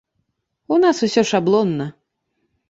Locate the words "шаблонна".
1.33-1.89